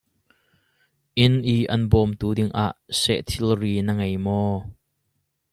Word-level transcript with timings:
Inn 1.25 1.35
i 1.51 1.55
an 1.75 1.83
bawmtu 1.91 2.29
ding 2.39 2.51
ah 2.65 2.75
sehthilri 3.01 3.73
na 3.81 3.91
ngei 3.97 4.15
maw? 4.25 4.55